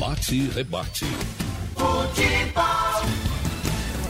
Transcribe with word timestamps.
Bate 0.00 0.34
e 0.34 0.48
rebate. 0.48 1.04
Futebol. 1.74 2.64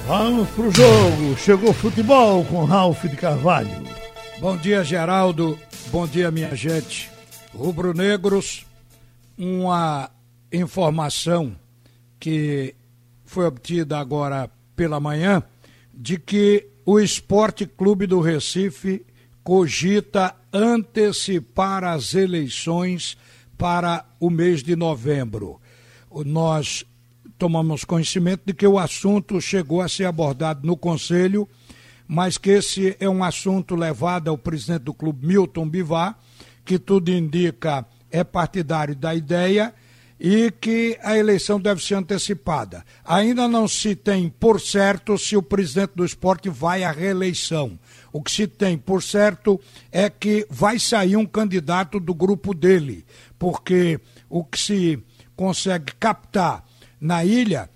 Vamos 0.06 0.48
pro 0.50 0.70
jogo. 0.70 1.36
Chegou 1.36 1.72
futebol 1.72 2.44
com 2.44 2.64
Ralph 2.64 3.06
de 3.06 3.16
Carvalho. 3.16 3.82
Bom 4.38 4.56
dia, 4.56 4.84
Geraldo. 4.84 5.58
Bom 5.90 6.06
dia, 6.06 6.30
minha 6.30 6.54
gente. 6.54 7.10
Rubro-negros, 7.52 8.64
uma 9.36 10.08
informação 10.52 11.56
que 12.20 12.72
foi 13.24 13.46
obtida 13.46 13.98
agora 13.98 14.48
pela 14.76 15.00
manhã 15.00 15.42
de 15.92 16.20
que 16.20 16.68
o 16.86 17.00
Esporte 17.00 17.66
Clube 17.66 18.06
do 18.06 18.20
Recife 18.20 19.04
cogita 19.42 20.36
antecipar 20.52 21.82
as 21.82 22.14
eleições 22.14 23.18
para 23.58 24.06
o 24.20 24.30
mês 24.30 24.62
de 24.62 24.76
novembro. 24.76 25.59
Nós 26.24 26.84
tomamos 27.38 27.84
conhecimento 27.84 28.42
de 28.44 28.52
que 28.52 28.66
o 28.66 28.78
assunto 28.78 29.40
chegou 29.40 29.80
a 29.80 29.88
ser 29.88 30.04
abordado 30.04 30.66
no 30.66 30.76
Conselho, 30.76 31.48
mas 32.06 32.36
que 32.36 32.50
esse 32.50 32.96
é 32.98 33.08
um 33.08 33.22
assunto 33.22 33.74
levado 33.74 34.28
ao 34.28 34.36
presidente 34.36 34.82
do 34.82 34.94
clube, 34.94 35.26
Milton 35.26 35.68
Bivar, 35.68 36.18
que 36.64 36.78
tudo 36.78 37.10
indica 37.10 37.86
é 38.10 38.24
partidário 38.24 38.94
da 38.96 39.14
ideia 39.14 39.72
e 40.18 40.50
que 40.50 40.98
a 41.02 41.16
eleição 41.16 41.58
deve 41.58 41.82
ser 41.82 41.94
antecipada. 41.94 42.84
Ainda 43.04 43.48
não 43.48 43.66
se 43.66 43.94
tem 43.94 44.28
por 44.28 44.60
certo 44.60 45.16
se 45.16 45.34
o 45.34 45.42
presidente 45.42 45.92
do 45.94 46.04
esporte 46.04 46.50
vai 46.50 46.84
à 46.84 46.90
reeleição. 46.90 47.78
O 48.12 48.22
que 48.22 48.30
se 48.30 48.46
tem 48.46 48.76
por 48.76 49.02
certo 49.02 49.58
é 49.90 50.10
que 50.10 50.46
vai 50.50 50.78
sair 50.78 51.16
um 51.16 51.24
candidato 51.24 51.98
do 51.98 52.12
grupo 52.12 52.52
dele, 52.52 53.06
porque 53.38 53.98
o 54.28 54.44
que 54.44 54.58
se 54.58 55.02
consegue 55.40 55.94
captar 55.98 56.62
na 57.00 57.24
ilha 57.24 57.70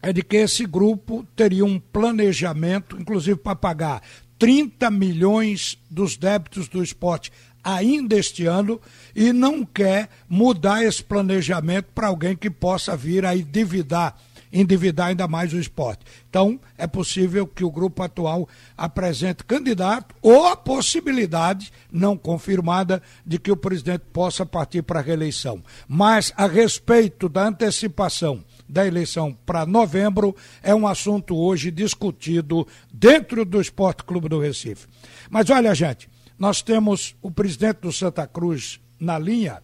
é 0.00 0.10
de 0.10 0.22
que 0.22 0.36
esse 0.38 0.64
grupo 0.64 1.26
teria 1.36 1.62
um 1.62 1.78
planejamento, 1.78 2.96
inclusive 2.98 3.38
para 3.38 3.54
pagar 3.54 4.02
30 4.38 4.90
milhões 4.90 5.76
dos 5.90 6.16
débitos 6.16 6.66
do 6.66 6.82
esporte 6.82 7.30
ainda 7.62 8.16
este 8.16 8.46
ano 8.46 8.80
e 9.14 9.34
não 9.34 9.66
quer 9.66 10.08
mudar 10.26 10.82
esse 10.82 11.04
planejamento 11.04 11.88
para 11.94 12.06
alguém 12.06 12.34
que 12.34 12.48
possa 12.48 12.96
vir 12.96 13.26
a 13.26 13.36
endividar, 13.36 14.18
endividar 14.52 15.08
ainda 15.08 15.28
mais 15.28 15.52
o 15.52 15.58
esporte. 15.58 16.04
Então, 16.28 16.58
é 16.76 16.86
possível 16.86 17.46
que 17.46 17.64
o 17.64 17.70
grupo 17.70 18.02
atual 18.02 18.48
apresente 18.76 19.44
candidato 19.44 20.14
ou 20.22 20.46
a 20.46 20.56
possibilidade, 20.56 21.72
não 21.90 22.16
confirmada, 22.16 23.02
de 23.24 23.38
que 23.38 23.50
o 23.50 23.56
presidente 23.56 24.04
possa 24.12 24.44
partir 24.44 24.82
para 24.82 25.00
a 25.00 25.02
reeleição. 25.02 25.62
Mas, 25.86 26.32
a 26.36 26.46
respeito 26.46 27.28
da 27.28 27.46
antecipação 27.46 28.44
da 28.68 28.86
eleição 28.86 29.36
para 29.46 29.64
novembro, 29.64 30.36
é 30.62 30.74
um 30.74 30.86
assunto 30.86 31.36
hoje 31.36 31.70
discutido 31.70 32.66
dentro 32.92 33.44
do 33.44 33.60
Esporte 33.60 34.04
Clube 34.04 34.28
do 34.28 34.38
Recife. 34.38 34.86
Mas 35.30 35.48
olha, 35.48 35.74
gente, 35.74 36.08
nós 36.38 36.62
temos 36.62 37.16
o 37.22 37.30
presidente 37.30 37.78
do 37.78 37.92
Santa 37.92 38.26
Cruz 38.26 38.78
na 39.00 39.18
linha 39.18 39.62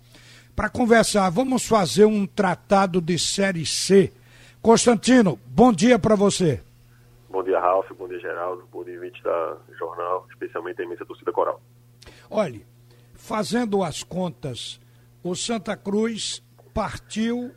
para 0.56 0.68
conversar. 0.68 1.28
Vamos 1.30 1.64
fazer 1.64 2.04
um 2.04 2.26
tratado 2.26 3.00
de 3.00 3.18
Série 3.18 3.66
C. 3.66 4.12
Constantino, 4.64 5.38
bom 5.44 5.70
dia 5.70 5.98
para 5.98 6.14
você. 6.14 6.58
Bom 7.28 7.44
dia, 7.44 7.60
Ralf. 7.60 7.86
Bom 7.98 8.08
dia, 8.08 8.18
Geraldo. 8.18 8.66
Bom 8.72 8.82
dia, 8.82 8.98
20 8.98 9.22
da 9.22 9.58
Jornal, 9.78 10.26
especialmente 10.30 10.80
a 10.80 10.86
imensa 10.86 11.04
torcida 11.04 11.30
coral. 11.30 11.60
Olhe, 12.30 12.64
fazendo 13.12 13.82
as 13.82 14.02
contas, 14.02 14.80
o 15.22 15.34
Santa 15.34 15.76
Cruz 15.76 16.42
partiu 16.72 17.54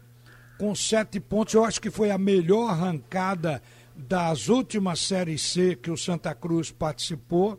com 0.60 0.76
sete 0.76 1.18
pontos. 1.18 1.54
Eu 1.54 1.64
acho 1.64 1.80
que 1.80 1.90
foi 1.90 2.12
a 2.12 2.18
melhor 2.18 2.72
arrancada 2.72 3.62
das 3.96 4.50
últimas 4.50 5.00
séries 5.00 5.42
C 5.44 5.78
que 5.78 5.90
o 5.90 5.96
Santa 5.96 6.36
Cruz 6.36 6.72
participou 6.72 7.58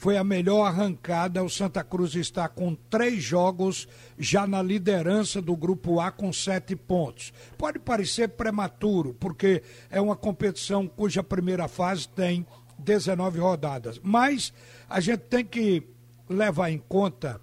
foi 0.00 0.16
a 0.16 0.24
melhor 0.24 0.64
arrancada. 0.64 1.44
O 1.44 1.50
Santa 1.50 1.84
Cruz 1.84 2.14
está 2.14 2.48
com 2.48 2.74
três 2.74 3.22
jogos 3.22 3.86
já 4.18 4.46
na 4.46 4.62
liderança 4.62 5.42
do 5.42 5.54
grupo 5.54 6.00
A 6.00 6.10
com 6.10 6.32
sete 6.32 6.74
pontos. 6.74 7.34
Pode 7.58 7.78
parecer 7.78 8.30
prematuro, 8.30 9.12
porque 9.20 9.62
é 9.90 10.00
uma 10.00 10.16
competição 10.16 10.88
cuja 10.88 11.22
primeira 11.22 11.68
fase 11.68 12.08
tem 12.08 12.46
19 12.78 13.40
rodadas. 13.40 14.00
Mas 14.02 14.54
a 14.88 15.00
gente 15.00 15.20
tem 15.20 15.44
que 15.44 15.86
levar 16.26 16.70
em 16.70 16.78
conta 16.78 17.38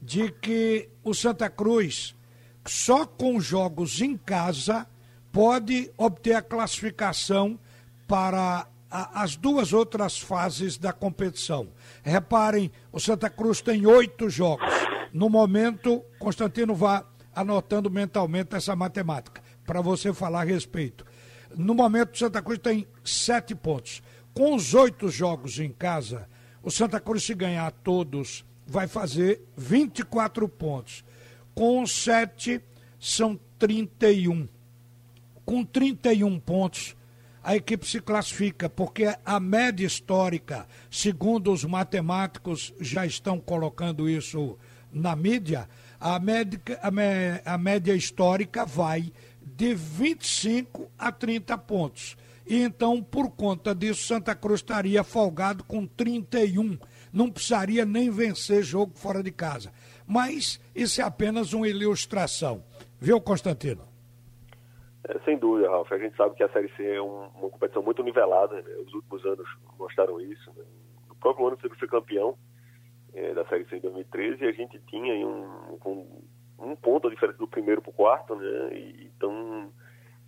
de 0.00 0.32
que 0.32 0.88
o 1.04 1.12
Santa 1.12 1.50
Cruz, 1.50 2.16
só 2.64 3.04
com 3.04 3.38
jogos 3.38 4.00
em 4.00 4.16
casa, 4.16 4.86
pode 5.30 5.92
obter 5.98 6.32
a 6.32 6.40
classificação 6.40 7.60
para 8.08 8.66
as 8.90 9.36
duas 9.36 9.72
outras 9.72 10.18
fases 10.18 10.76
da 10.76 10.92
competição. 10.92 11.68
Reparem, 12.02 12.72
o 12.90 12.98
Santa 12.98 13.30
Cruz 13.30 13.60
tem 13.60 13.86
oito 13.86 14.28
jogos. 14.28 14.66
No 15.12 15.28
momento, 15.28 16.02
Constantino 16.18 16.74
vá 16.74 17.04
anotando 17.34 17.88
mentalmente 17.88 18.56
essa 18.56 18.74
matemática, 18.74 19.42
para 19.64 19.80
você 19.80 20.12
falar 20.12 20.40
a 20.40 20.44
respeito. 20.44 21.04
No 21.56 21.74
momento, 21.74 22.14
o 22.14 22.18
Santa 22.18 22.42
Cruz 22.42 22.58
tem 22.58 22.86
sete 23.04 23.54
pontos. 23.54 24.02
Com 24.34 24.54
os 24.54 24.74
oito 24.74 25.08
jogos 25.08 25.58
em 25.58 25.70
casa, 25.70 26.28
o 26.62 26.70
Santa 26.70 27.00
Cruz, 27.00 27.22
se 27.24 27.34
ganhar 27.34 27.70
todos, 27.70 28.44
vai 28.66 28.86
fazer 28.86 29.40
24 29.56 30.48
pontos. 30.48 31.04
Com 31.54 31.86
sete, 31.86 32.60
são 32.98 33.38
31. 33.58 34.48
Com 35.44 35.64
31 35.64 36.38
pontos, 36.38 36.96
a 37.50 37.56
equipe 37.56 37.84
se 37.84 38.00
classifica, 38.00 38.70
porque 38.70 39.12
a 39.26 39.40
média 39.40 39.84
histórica, 39.84 40.68
segundo 40.88 41.50
os 41.50 41.64
matemáticos 41.64 42.72
já 42.80 43.04
estão 43.04 43.40
colocando 43.40 44.08
isso 44.08 44.56
na 44.92 45.16
mídia, 45.16 45.68
a, 45.98 46.14
a, 46.14 46.20
me, 46.20 47.40
a 47.44 47.58
média 47.58 47.92
histórica 47.92 48.64
vai 48.64 49.12
de 49.42 49.74
25 49.74 50.92
a 50.96 51.10
30 51.10 51.58
pontos. 51.58 52.16
E 52.46 52.62
então, 52.62 53.02
por 53.02 53.28
conta 53.32 53.74
disso, 53.74 54.06
Santa 54.06 54.32
Cruz 54.32 54.60
estaria 54.60 55.02
folgado 55.02 55.64
com 55.64 55.88
31. 55.88 56.78
Não 57.12 57.28
precisaria 57.28 57.84
nem 57.84 58.10
vencer 58.10 58.62
jogo 58.62 58.92
fora 58.94 59.24
de 59.24 59.32
casa. 59.32 59.72
Mas 60.06 60.60
isso 60.72 61.00
é 61.00 61.04
apenas 61.04 61.52
uma 61.52 61.66
ilustração. 61.66 62.62
Viu, 63.00 63.20
Constantino? 63.20 63.89
É, 65.08 65.18
sem 65.20 65.38
dúvida, 65.38 65.68
Ralf. 65.68 65.90
A 65.90 65.98
gente 65.98 66.16
sabe 66.16 66.34
que 66.34 66.42
a 66.42 66.48
Série 66.50 66.70
C 66.76 66.84
é 66.84 67.00
um, 67.00 67.26
uma 67.28 67.50
competição 67.50 67.82
muito 67.82 68.02
nivelada. 68.02 68.60
Né? 68.60 68.74
Os 68.86 68.92
últimos 68.92 69.24
anos 69.24 69.48
mostraram 69.78 70.20
isso. 70.20 70.50
Né? 70.56 70.64
No 71.08 71.14
próprio 71.16 71.46
ano 71.46 71.58
você 71.60 71.68
foi 71.68 71.88
campeão 71.88 72.36
é, 73.14 73.32
da 73.32 73.44
Série 73.46 73.64
C 73.66 73.76
em 73.76 73.80
2013 73.80 74.44
e 74.44 74.48
a 74.48 74.52
gente 74.52 74.78
tinha 74.80 75.26
um, 75.26 75.78
um, 75.86 76.22
um 76.58 76.76
ponto 76.76 77.08
a 77.08 77.10
diferença 77.10 77.38
do 77.38 77.48
primeiro 77.48 77.80
para 77.80 77.90
o 77.90 77.94
quarto. 77.94 78.34
Né? 78.36 78.74
E, 78.74 79.10
então, 79.16 79.72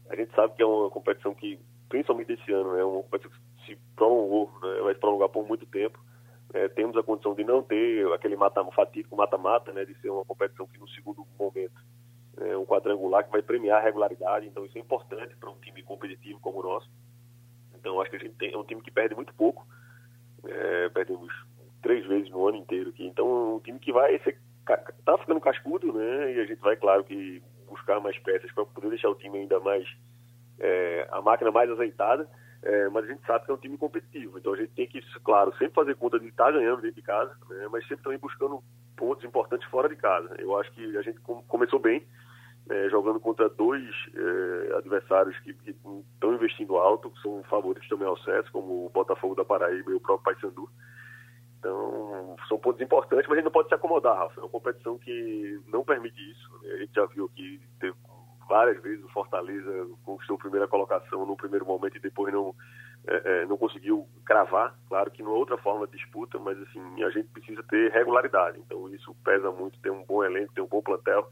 a 0.09 0.17
gente 0.17 0.35
sabe 0.35 0.55
que 0.55 0.63
é 0.63 0.67
uma 0.67 0.91
competição 0.91 1.35
que, 1.35 1.61
principalmente 1.89 2.33
esse 2.33 2.53
ano, 2.53 2.77
é 2.77 2.85
uma 2.85 3.03
competição 3.03 3.31
que 3.31 3.67
se 3.67 3.79
prolongou, 3.95 4.51
né? 4.63 4.81
vai 4.83 4.95
se 4.95 5.01
prolongar 5.01 5.29
por 5.29 5.47
muito 5.47 5.67
tempo. 5.67 5.99
É, 6.55 6.69
temos 6.69 6.97
a 6.97 7.03
condição 7.03 7.35
de 7.35 7.45
não 7.45 7.63
ter 7.63 8.11
aquele 8.13 8.37
mata, 8.37 8.65
fatídico 8.73 9.17
mata-mata, 9.17 9.73
né? 9.73 9.85
de 9.85 9.95
ser 10.01 10.11
uma 10.11 10.25
competição 10.25 10.67
que 10.67 10.79
no 10.79 10.89
segundo 10.89 11.27
momento 11.39 11.81
é, 12.39 12.57
um 12.57 12.65
quadrangular 12.65 13.25
que 13.25 13.31
vai 13.31 13.43
premiar 13.43 13.81
a 13.81 13.85
regularidade, 13.85 14.47
então 14.47 14.65
isso 14.65 14.77
é 14.79 14.81
importante 14.81 15.37
para 15.37 15.51
um 15.51 15.59
time 15.59 15.83
competitivo 15.83 16.41
como 16.41 16.61
o 16.61 16.63
nosso. 16.63 16.91
Então 17.75 18.01
acho 18.01 18.11
que 18.11 18.17
a 18.17 18.21
gente 18.21 18.35
tem, 18.37 18.53
é 18.53 18.57
um 18.57 18.65
time 18.65 18.81
que 18.81 18.91
perde 18.91 19.15
muito 19.15 19.35
pouco, 19.35 19.67
é, 20.45 20.89
perdemos 20.89 21.33
três 21.83 22.07
vezes 22.07 22.31
no 22.31 22.49
ano 22.49 22.59
inteiro 22.59 22.91
aqui, 22.91 23.07
então 23.07 23.27
é 23.27 23.55
um 23.57 23.61
time 23.61 23.79
que 23.79 23.93
vai 23.93 24.19
ser, 24.21 24.39
tá 25.05 25.19
ficando 25.19 25.41
cascudo, 25.41 25.93
né, 25.93 26.33
e 26.33 26.41
a 26.41 26.47
gente 26.47 26.61
vai, 26.61 26.77
claro, 26.77 27.05
que 27.05 27.43
buscar 27.69 28.01
mais 28.01 28.19
peças 28.19 28.53
para 28.53 28.65
poder 28.67 28.91
deixar 28.91 29.09
o 29.11 29.15
time 29.17 29.39
ainda 29.39 29.59
mais, 29.61 29.87
é, 30.61 31.09
a 31.11 31.21
máquina 31.21 31.51
mais 31.51 31.69
azeitada, 31.71 32.29
é, 32.63 32.89
mas 32.89 33.05
a 33.05 33.09
gente 33.09 33.27
sabe 33.27 33.45
que 33.45 33.51
é 33.51 33.55
um 33.55 33.59
time 33.59 33.77
competitivo, 33.77 34.39
então 34.39 34.53
a 34.53 34.57
gente 34.57 34.73
tem 34.75 34.87
que, 34.87 35.01
claro, 35.25 35.51
sempre 35.57 35.75
fazer 35.75 35.97
conta 35.97 36.21
de 36.21 36.29
estar 36.29 36.45
tá 36.45 36.53
ganhando 36.53 36.83
dentro 36.83 36.97
de 36.97 37.03
casa, 37.03 37.37
né, 37.51 37.69
mas 37.71 37.87
sempre 37.89 38.05
também 38.05 38.19
buscando 38.19 38.63
pontos 38.97 39.25
importantes 39.25 39.69
fora 39.69 39.89
de 39.89 39.97
casa. 39.97 40.33
Eu 40.39 40.57
acho 40.59 40.71
que 40.73 40.97
a 40.97 41.03
gente 41.03 41.19
começou 41.49 41.81
bem, 41.81 42.07
é, 42.73 42.89
jogando 42.89 43.21
contra 43.21 43.51
dois 43.51 43.85
é, 44.15 44.77
adversários 44.79 45.39
que, 45.41 45.55
estão 45.67 46.35
investindo 46.35 46.77
alto, 46.77 47.11
que 47.11 47.21
são 47.21 47.43
favoritos 47.45 47.87
também 47.89 48.09
ao 48.09 48.15
acesso, 48.15 48.51
como 48.51 48.87
o 48.87 48.91
Botafogo 48.91 49.35
da 49.35 49.45
Paraíba 49.45 49.91
e 49.91 49.95
o 49.95 50.01
próprio 50.01 50.35
Paysandu. 50.35 50.69
Então, 51.59 52.35
são 52.49 52.59
pontos 52.59 52.81
importantes, 52.81 53.27
mas 53.29 53.33
a 53.33 53.37
gente 53.37 53.45
não 53.45 53.53
pode 53.53 53.69
se 53.69 53.75
acomodar, 53.75 54.17
Rafa. 54.17 54.41
É 54.41 54.43
uma 54.43 54.49
competição 54.49 54.99
que 54.99 55.61
não 55.69 55.85
permite 55.85 56.19
isso. 56.31 56.61
A 56.65 56.79
gente 56.79 56.95
já 56.95 57.05
viu 57.07 57.29
que 57.29 57.61
teve 57.79 57.95
várias 58.49 58.83
vezes 58.83 59.05
o 59.05 59.09
Fortaleza 59.11 59.89
conquistou 60.05 60.37
a 60.37 60.41
primeira 60.41 60.67
colocação 60.67 61.25
no 61.25 61.37
primeiro 61.37 61.65
momento 61.65 61.97
e 61.97 62.01
depois 62.01 62.33
não 62.33 62.55
é, 63.07 63.43
é, 63.43 63.47
não 63.47 63.57
conseguiu 63.57 64.09
cravar. 64.25 64.75
Claro 64.89 65.11
que 65.11 65.23
não 65.23 65.33
é 65.33 65.35
outra 65.35 65.57
forma 65.59 65.87
de 65.87 65.97
disputa, 65.97 66.39
mas 66.39 66.59
assim 66.63 67.05
a 67.05 67.11
gente 67.11 67.29
precisa 67.29 67.63
ter 67.65 67.93
regularidade. 67.93 68.59
Então 68.59 68.89
isso 68.93 69.15
pesa 69.25 69.51
muito, 69.53 69.79
ter 69.81 69.91
um 69.91 70.05
bom 70.05 70.25
elenco, 70.25 70.55
ter 70.55 70.63
um 70.63 70.67
bom 70.67 70.83
plantel 70.83 71.29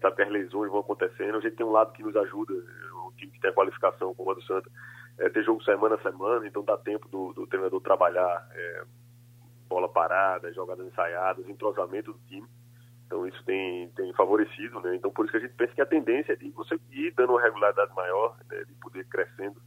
sabe 0.00 0.16
que 0.16 0.22
as 0.22 0.30
lesões 0.30 0.70
vão 0.70 0.80
acontecendo, 0.80 1.36
a 1.36 1.40
gente 1.40 1.56
tem 1.56 1.66
um 1.66 1.72
lado 1.72 1.92
que 1.92 2.02
nos 2.02 2.16
ajuda, 2.16 2.52
o 2.52 3.12
time 3.16 3.32
que 3.32 3.40
tem 3.40 3.50
a 3.50 3.54
qualificação, 3.54 4.14
como 4.14 4.30
a 4.30 4.34
do 4.34 4.42
Santa, 4.42 4.70
é, 5.18 5.28
ter 5.28 5.42
jogo 5.44 5.62
semana 5.62 5.94
a 5.94 6.02
semana, 6.02 6.46
então 6.46 6.62
dá 6.62 6.76
tempo 6.76 7.08
do, 7.08 7.32
do 7.32 7.46
treinador 7.46 7.80
trabalhar 7.80 8.46
é, 8.52 8.84
bola 9.68 9.88
parada, 9.88 10.52
jogadas 10.52 10.86
ensaiadas, 10.86 11.48
entrosamento 11.48 12.12
do 12.12 12.18
time. 12.26 12.46
Então 13.06 13.26
isso 13.26 13.42
tem, 13.44 13.88
tem 13.90 14.12
favorecido, 14.14 14.80
né? 14.80 14.96
Então 14.96 15.10
por 15.10 15.24
isso 15.24 15.32
que 15.32 15.38
a 15.38 15.40
gente 15.40 15.54
pensa 15.54 15.74
que 15.74 15.80
a 15.80 15.86
tendência 15.86 16.32
é 16.32 16.36
de 16.36 16.50
você 16.50 16.78
ir 16.90 17.12
dando 17.14 17.30
uma 17.30 17.42
regularidade 17.42 17.94
maior, 17.94 18.36
né? 18.50 18.64
de 18.64 18.74
poder 18.74 19.04
crescendo 19.06 19.60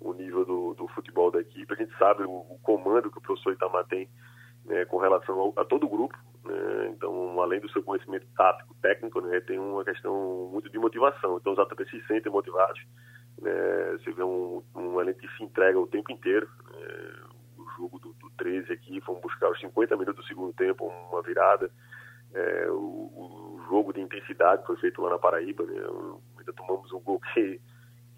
o 0.00 0.12
nível 0.12 0.44
do, 0.44 0.74
do 0.74 0.86
futebol 0.88 1.30
da 1.30 1.40
equipe. 1.40 1.72
A 1.72 1.76
gente 1.76 1.96
sabe 1.98 2.24
o, 2.24 2.30
o 2.30 2.58
comando 2.62 3.10
que 3.10 3.18
o 3.18 3.22
professor 3.22 3.52
Itamar 3.52 3.84
tem 3.86 4.08
né, 4.64 4.84
com 4.84 4.98
relação 4.98 5.38
ao, 5.38 5.52
a 5.56 5.64
todo 5.64 5.86
o 5.86 5.88
grupo. 5.88 6.16
Né? 6.44 6.88
Então, 6.88 7.40
além 7.40 7.60
do 7.60 7.70
seu 7.70 7.82
conhecimento 7.82 8.26
tático, 8.36 8.74
técnico, 8.82 9.20
né, 9.20 9.40
tem 9.40 9.58
uma 9.58 9.84
questão 9.84 10.48
muito 10.52 10.68
de 10.70 10.78
motivação. 10.78 11.38
Então, 11.38 11.52
os 11.52 11.58
atletas 11.58 11.88
se 11.90 12.00
sentem 12.06 12.30
motivados. 12.30 12.80
Né? 13.40 13.52
Você 13.92 14.12
vê 14.12 14.22
um, 14.22 14.62
um 14.74 15.00
elenco 15.00 15.20
que 15.20 15.36
se 15.36 15.42
entrega 15.42 15.78
o 15.78 15.86
tempo 15.86 16.12
inteiro. 16.12 16.48
Né? 16.70 17.12
O 17.58 17.68
jogo 17.76 17.98
do, 17.98 18.12
do 18.12 18.30
13 18.36 18.72
aqui, 18.72 19.00
fomos 19.00 19.22
buscar 19.22 19.50
os 19.50 19.60
50 19.60 19.96
minutos 19.96 20.24
do 20.24 20.28
segundo 20.28 20.52
tempo, 20.52 20.86
uma 20.86 21.22
virada. 21.22 21.70
É, 22.32 22.68
o, 22.70 22.74
o, 22.74 23.64
jogo 23.68 23.92
de 23.92 24.00
intensidade 24.00 24.66
foi 24.66 24.76
feito 24.76 25.00
lá 25.00 25.10
na 25.10 25.18
Paraíba, 25.18 25.64
né? 25.64 25.80
ainda 26.38 26.52
tomamos 26.52 26.92
um 26.92 27.00
gol 27.00 27.20
que, 27.32 27.60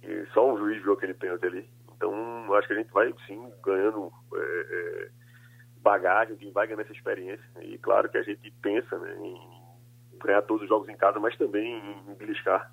que 0.00 0.26
só 0.32 0.52
um 0.52 0.58
juiz 0.58 0.82
viu 0.82 0.94
aquele 0.94 1.14
pênalti 1.14 1.46
ali. 1.46 1.68
Então, 1.94 2.54
acho 2.54 2.66
que 2.66 2.74
a 2.74 2.76
gente 2.76 2.92
vai, 2.92 3.14
sim, 3.26 3.50
ganhando 3.64 4.10
é, 4.34 4.38
é, 4.38 5.10
bagagem, 5.86 6.34
time 6.34 6.50
vai 6.50 6.66
ganhando 6.66 6.82
essa 6.82 6.92
experiência. 6.92 7.46
E 7.62 7.78
claro 7.78 8.08
que 8.08 8.18
a 8.18 8.22
gente 8.22 8.50
pensa 8.60 8.98
né, 8.98 9.16
em 9.20 10.18
ganhar 10.18 10.42
todos 10.42 10.64
os 10.64 10.68
jogos 10.68 10.88
em 10.88 10.96
casa, 10.96 11.20
mas 11.20 11.36
também 11.38 11.78
em 12.08 12.14
beliscar 12.14 12.72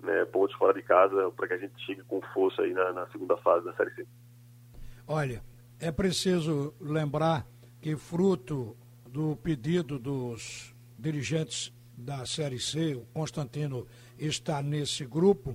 né, 0.00 0.24
pontos 0.24 0.56
fora 0.56 0.72
de 0.72 0.82
casa 0.82 1.30
para 1.32 1.48
que 1.48 1.54
a 1.54 1.58
gente 1.58 1.78
chegue 1.84 2.02
com 2.04 2.22
força 2.32 2.62
aí 2.62 2.72
na, 2.72 2.90
na 2.92 3.06
segunda 3.08 3.36
fase 3.36 3.66
da 3.66 3.74
Série 3.74 3.94
C. 3.94 4.06
Olha, 5.06 5.42
é 5.78 5.92
preciso 5.92 6.72
lembrar 6.80 7.46
que 7.82 7.94
fruto 7.96 8.74
do 9.06 9.36
pedido 9.36 9.98
dos 9.98 10.74
dirigentes 10.98 11.70
da 11.94 12.24
Série 12.24 12.58
C, 12.58 12.94
o 12.94 13.04
Constantino 13.12 13.86
está 14.18 14.62
nesse 14.62 15.04
grupo, 15.04 15.54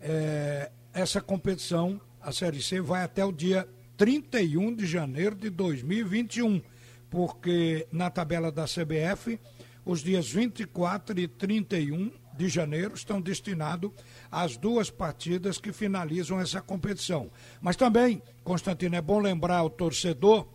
é, 0.00 0.72
essa 0.92 1.20
competição, 1.20 2.00
a 2.20 2.32
Série 2.32 2.60
C, 2.60 2.80
vai 2.80 3.04
até 3.04 3.24
o 3.24 3.30
dia 3.30 3.68
31 4.00 4.74
de 4.74 4.86
janeiro 4.86 5.36
de 5.36 5.50
2021, 5.50 6.62
porque 7.10 7.86
na 7.92 8.08
tabela 8.08 8.50
da 8.50 8.64
CBF, 8.64 9.38
os 9.84 10.02
dias 10.02 10.26
24 10.30 11.20
e 11.20 11.28
31 11.28 12.10
de 12.34 12.48
janeiro 12.48 12.94
estão 12.94 13.20
destinados 13.20 13.90
às 14.32 14.56
duas 14.56 14.88
partidas 14.88 15.58
que 15.58 15.70
finalizam 15.70 16.40
essa 16.40 16.62
competição. 16.62 17.30
Mas 17.60 17.76
também, 17.76 18.22
Constantino, 18.42 18.96
é 18.96 19.02
bom 19.02 19.18
lembrar 19.18 19.58
ao 19.58 19.68
torcedor 19.68 20.48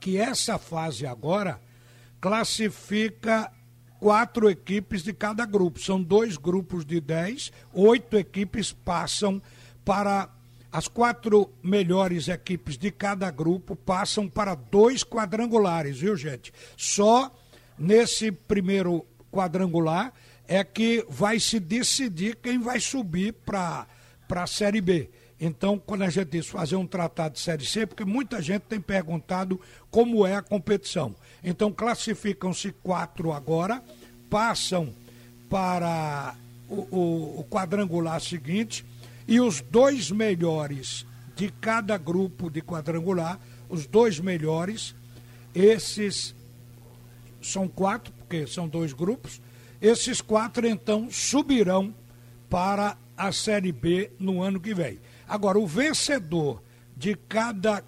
que 0.00 0.16
essa 0.16 0.56
fase 0.56 1.06
agora 1.06 1.60
classifica 2.18 3.52
quatro 4.00 4.48
equipes 4.48 5.02
de 5.02 5.12
cada 5.12 5.44
grupo. 5.44 5.78
São 5.78 6.02
dois 6.02 6.38
grupos 6.38 6.86
de 6.86 6.98
dez, 6.98 7.52
oito 7.74 8.16
equipes 8.16 8.72
passam 8.72 9.42
para. 9.84 10.37
As 10.70 10.86
quatro 10.86 11.50
melhores 11.62 12.28
equipes 12.28 12.76
de 12.76 12.90
cada 12.90 13.30
grupo 13.30 13.74
passam 13.74 14.28
para 14.28 14.54
dois 14.54 15.02
quadrangulares, 15.02 15.98
viu, 15.98 16.14
gente? 16.14 16.52
Só 16.76 17.34
nesse 17.78 18.30
primeiro 18.30 19.06
quadrangular 19.32 20.12
é 20.46 20.62
que 20.62 21.04
vai 21.08 21.40
se 21.40 21.58
decidir 21.58 22.36
quem 22.36 22.58
vai 22.58 22.80
subir 22.80 23.32
para 23.32 23.86
a 24.30 24.46
Série 24.46 24.80
B. 24.80 25.10
Então, 25.40 25.78
quando 25.78 26.02
a 26.02 26.10
gente 26.10 26.30
diz 26.30 26.48
fazer 26.48 26.76
um 26.76 26.86
tratado 26.86 27.34
de 27.34 27.40
Série 27.40 27.64
C, 27.64 27.86
porque 27.86 28.04
muita 28.04 28.42
gente 28.42 28.62
tem 28.62 28.80
perguntado 28.80 29.60
como 29.90 30.26
é 30.26 30.34
a 30.34 30.42
competição. 30.42 31.14
Então, 31.44 31.72
classificam-se 31.72 32.72
quatro 32.82 33.32
agora, 33.32 33.82
passam 34.28 34.92
para 35.48 36.34
o, 36.68 36.74
o, 36.74 37.40
o 37.40 37.46
quadrangular 37.48 38.20
seguinte, 38.20 38.84
e 39.28 39.40
os 39.40 39.60
dois 39.60 40.10
melhores 40.10 41.06
de 41.36 41.50
cada 41.60 41.98
grupo 41.98 42.50
de 42.50 42.62
quadrangular, 42.62 43.38
os 43.68 43.86
dois 43.86 44.18
melhores, 44.18 44.94
esses 45.54 46.34
são 47.40 47.68
quatro, 47.68 48.12
porque 48.14 48.46
são 48.46 48.66
dois 48.66 48.94
grupos, 48.94 49.40
esses 49.80 50.22
quatro 50.22 50.66
então 50.66 51.10
subirão 51.10 51.94
para 52.48 52.96
a 53.16 53.30
Série 53.30 53.70
B 53.70 54.10
no 54.18 54.42
ano 54.42 54.58
que 54.58 54.74
vem. 54.74 54.98
Agora, 55.28 55.58
o 55.58 55.66
vencedor 55.66 56.62
de 56.96 57.14
cada 57.14 57.84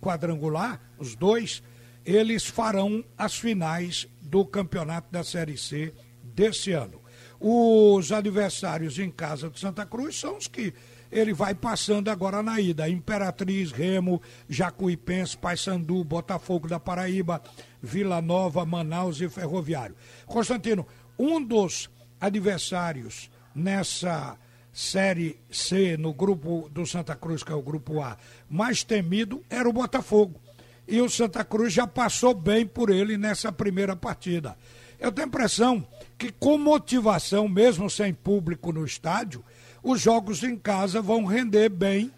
quadrangular, 0.00 0.80
os 0.96 1.16
dois, 1.16 1.62
eles 2.06 2.46
farão 2.46 3.04
as 3.16 3.36
finais 3.36 4.06
do 4.22 4.44
campeonato 4.46 5.10
da 5.10 5.24
Série 5.24 5.58
C 5.58 5.92
desse 6.22 6.70
ano. 6.70 7.00
Os 7.40 8.10
adversários 8.10 8.98
em 8.98 9.10
casa 9.10 9.48
de 9.48 9.60
Santa 9.60 9.86
Cruz 9.86 10.18
são 10.18 10.36
os 10.36 10.46
que 10.46 10.74
ele 11.10 11.32
vai 11.32 11.54
passando 11.54 12.08
agora 12.08 12.42
na 12.42 12.60
ida. 12.60 12.88
Imperatriz, 12.88 13.72
Remo, 13.72 14.20
Jacuipense, 14.48 15.36
Paysandu, 15.36 16.02
Botafogo 16.04 16.68
da 16.68 16.78
Paraíba, 16.78 17.42
Vila 17.82 18.20
Nova, 18.20 18.64
Manaus 18.66 19.20
e 19.20 19.28
Ferroviário. 19.28 19.96
Constantino, 20.26 20.86
um 21.18 21.42
dos 21.42 21.88
adversários 22.20 23.30
nessa 23.54 24.36
Série 24.72 25.40
C, 25.50 25.96
no 25.96 26.12
grupo 26.12 26.68
do 26.70 26.86
Santa 26.86 27.16
Cruz, 27.16 27.42
que 27.42 27.50
é 27.50 27.54
o 27.54 27.62
grupo 27.62 28.00
A, 28.00 28.16
mais 28.48 28.84
temido 28.84 29.42
era 29.48 29.68
o 29.68 29.72
Botafogo. 29.72 30.40
E 30.86 31.00
o 31.00 31.10
Santa 31.10 31.44
Cruz 31.44 31.72
já 31.72 31.86
passou 31.86 32.32
bem 32.32 32.66
por 32.66 32.88
ele 32.88 33.18
nessa 33.18 33.50
primeira 33.50 33.96
partida. 33.96 34.56
Eu 35.00 35.12
tenho 35.12 35.26
a 35.26 35.28
impressão 35.28 35.86
que, 36.18 36.32
com 36.32 36.58
motivação, 36.58 37.48
mesmo 37.48 37.88
sem 37.88 38.12
público 38.12 38.72
no 38.72 38.84
estádio, 38.84 39.44
os 39.82 40.00
jogos 40.00 40.42
em 40.42 40.56
casa 40.56 41.00
vão 41.00 41.24
render 41.24 41.68
bem 41.68 42.10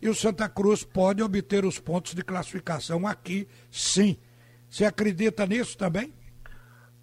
e 0.00 0.08
o 0.08 0.14
Santa 0.14 0.48
Cruz 0.48 0.84
pode 0.84 1.22
obter 1.22 1.64
os 1.64 1.80
pontos 1.80 2.14
de 2.14 2.22
classificação 2.22 3.06
aqui, 3.06 3.48
sim. 3.70 4.16
Você 4.68 4.84
acredita 4.84 5.44
nisso 5.46 5.76
também? 5.76 6.12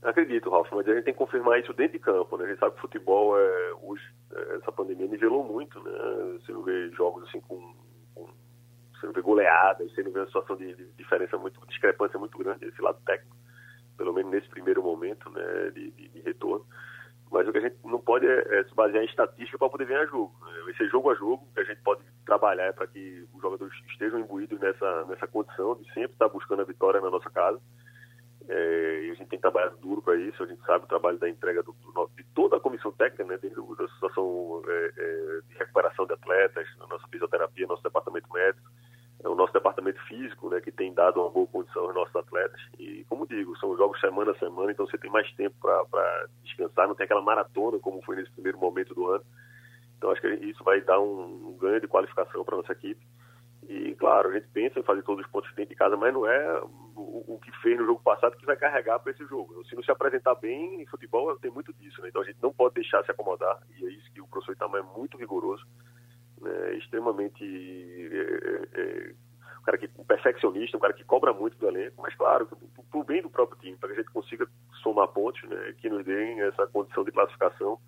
Acredito, 0.01 0.49
Ralf, 0.49 0.71
mas 0.71 0.87
a 0.87 0.93
gente 0.93 1.05
tem 1.05 1.13
que 1.13 1.19
confirmar 1.19 1.59
isso 1.59 1.73
dentro 1.73 1.93
de 1.93 1.99
campo, 1.99 2.37
né? 2.37 2.45
A 2.45 2.47
gente 2.49 2.59
sabe 2.59 2.73
que 2.73 2.77
o 2.77 2.81
futebol, 2.81 3.37
é, 3.37 3.73
hoje, 3.81 4.03
essa 4.55 4.71
pandemia 4.71 5.07
nivelou 5.07 5.43
muito, 5.43 5.81
né? 5.83 5.91
Você 6.39 6.51
não 6.51 6.61
vê 6.61 6.89
jogos 6.91 7.27
assim 7.27 7.41
com, 7.41 7.73
com 8.13 8.29
você 8.93 9.07
não 9.07 9.13
vê 9.13 9.21
goleadas, 9.21 9.91
você 9.91 10.03
não 10.03 10.11
vê 10.11 10.19
uma 10.19 10.27
situação 10.27 10.55
de, 10.55 10.75
de 10.75 10.85
diferença 10.93 11.37
muito, 11.37 11.59
discrepância 11.67 12.19
muito 12.19 12.37
grande 12.37 12.59
desse 12.59 12.81
lado 12.81 12.99
técnico, 13.03 13.35
pelo 13.97 14.13
menos 14.13 14.31
nesse 14.31 14.49
primeiro 14.49 14.83
momento, 14.83 15.29
né, 15.29 15.71
de, 15.73 15.91
de, 15.91 16.09
de 16.09 16.19
retorno. 16.21 16.65
Mas 17.31 17.47
o 17.47 17.51
que 17.51 17.57
a 17.57 17.61
gente 17.61 17.77
não 17.83 17.99
pode 17.99 18.25
é, 18.27 18.59
é 18.59 18.63
se 18.63 18.75
basear 18.75 19.03
em 19.03 19.07
estatística 19.07 19.57
para 19.57 19.69
poder 19.69 19.87
ganhar 19.87 20.05
jogo. 20.05 20.33
Né? 20.45 20.61
Vai 20.63 20.73
ser 20.75 20.89
jogo 20.89 21.09
a 21.09 21.15
jogo, 21.15 21.47
que 21.53 21.59
a 21.59 21.63
gente 21.63 21.81
pode 21.81 22.01
trabalhar 22.25 22.73
para 22.73 22.87
que 22.87 23.27
os 23.33 23.41
jogadores 23.41 23.73
estejam 23.89 24.19
imbuídos 24.19 24.59
nessa, 24.59 25.05
nessa 25.05 25.27
condição 25.27 25.75
de 25.75 25.85
sempre 25.93 26.13
estar 26.13 26.29
buscando 26.29 26.61
a 26.61 26.65
vitória 26.65 27.01
na 27.01 27.09
nossa 27.09 27.29
casa 27.29 27.59
é, 28.47 29.05
e 29.05 29.11
a 29.11 29.13
gente 29.15 29.29
tem 29.29 29.39
trabalhado 29.39 29.77
duro 29.77 30.01
para 30.01 30.15
isso, 30.17 30.43
a 30.43 30.45
gente 30.45 30.63
sabe 30.65 30.85
o 30.85 30.87
trabalho 30.87 31.17
da 31.17 31.27
entrega 31.27 31.63
do, 31.63 31.73
do, 31.73 32.09
de 32.15 32.23
toda 32.35 32.57
a 32.57 32.59
comissão 32.59 32.91
técnica, 32.91 33.23
né, 33.23 33.39
situação 33.39 34.61
é, 34.67 34.91
é, 34.97 35.39
de 35.47 35.57
recuperação 35.57 36.05
de 36.05 36.13
atletas, 36.13 36.67
a 36.79 36.87
nossa 36.87 37.07
fisioterapia, 37.07 37.65
nosso 37.65 37.81
departamento 37.81 38.31
médico, 38.31 38.69
é, 39.25 39.29
o 39.29 39.35
nosso 39.35 39.51
departamento 39.51 39.99
físico, 40.03 40.49
né, 40.49 40.61
que 40.61 40.71
tem 40.71 40.93
dado 40.93 41.19
uma 41.19 41.29
boa 41.29 41.47
condição 41.47 41.85
aos 41.85 41.95
nossos 41.95 42.15
atletas. 42.15 42.61
E, 42.77 43.03
como 43.09 43.27
digo, 43.27 43.57
são 43.57 43.75
jogos 43.75 43.99
semana 43.99 44.31
a 44.31 44.37
semana, 44.37 44.71
então 44.71 44.85
você 44.85 44.97
tem 44.97 45.09
mais 45.09 45.29
tempo 45.33 45.55
para 45.59 46.27
descansar, 46.43 46.87
não 46.87 46.95
tem 46.95 47.05
aquela 47.05 47.21
maratona 47.21 47.79
como 47.79 48.03
foi 48.03 48.15
nesse 48.15 48.31
primeiro 48.31 48.59
momento 48.59 48.93
do 48.93 49.07
ano. 49.09 49.23
Então, 49.97 50.11
acho 50.11 50.21
que 50.21 50.27
isso 50.27 50.63
vai 50.63 50.81
dar 50.81 50.99
um, 50.99 51.49
um 51.49 51.57
ganho 51.57 51.81
de 51.81 51.87
qualificação 51.87 52.43
para 52.43 52.57
nossa 52.57 52.73
equipe. 52.73 53.01
E, 53.67 53.95
claro, 53.95 54.29
a 54.29 54.33
gente 54.33 54.47
pensa 54.49 54.79
em 54.79 54.83
fazer 54.83 55.01
todos 55.01 55.25
os 55.25 55.31
pontos 55.31 55.49
dentro 55.55 55.69
de 55.69 55.75
casa, 55.75 55.97
mas 55.97 56.13
não 56.13 56.27
é 56.27 56.61
o, 56.95 57.33
o 57.33 57.39
que 57.39 57.51
fez 57.63 57.79
no 57.79 57.85
jogo 57.85 58.01
passado 58.03 58.37
que 58.37 58.45
vai 58.45 58.55
carregar 58.55 58.99
para 58.99 59.11
esse 59.11 59.25
jogo. 59.25 59.65
Se 59.65 59.75
não 59.75 59.81
se 59.81 59.89
apresentar 59.89 60.35
bem 60.35 60.81
em 60.81 60.85
futebol, 60.85 61.35
tem 61.37 61.49
muito 61.49 61.73
disso. 61.73 61.99
Né? 62.01 62.09
Então 62.09 62.21
a 62.21 62.25
gente 62.25 62.37
não 62.43 62.53
pode 62.53 62.75
deixar 62.75 63.03
se 63.03 63.09
acomodar, 63.09 63.59
e 63.75 63.85
é 63.85 63.89
isso 63.89 64.11
que 64.11 64.21
o 64.21 64.27
professor 64.27 64.51
Itamar 64.51 64.81
é 64.81 64.97
muito 64.97 65.17
rigoroso, 65.17 65.65
né? 66.45 66.75
extremamente. 66.75 67.43
É, 67.43 68.79
é, 68.79 68.81
é, 68.81 69.13
um 69.59 69.63
cara 69.65 69.77
que 69.79 69.89
um 69.97 70.03
perfeccionista, 70.03 70.77
um 70.77 70.79
cara 70.79 70.93
que 70.93 71.03
cobra 71.03 71.33
muito 71.33 71.57
do 71.57 71.67
elenco, 71.67 71.99
mas 71.99 72.13
claro, 72.13 72.45
para 72.45 72.99
o 72.99 73.03
bem 73.03 73.23
do 73.23 73.31
próprio 73.31 73.59
time, 73.59 73.75
para 73.75 73.89
que 73.89 73.95
a 73.95 73.97
gente 73.97 74.13
consiga 74.13 74.47
somar 74.83 75.07
pontos 75.07 75.41
né? 75.49 75.73
que 75.79 75.89
nos 75.89 76.05
deem 76.05 76.39
essa 76.41 76.67
condição 76.67 77.03
de 77.03 77.11
classificação 77.11 77.79